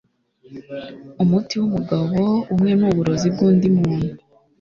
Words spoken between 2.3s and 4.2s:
umwe nuburozi bwundi muntu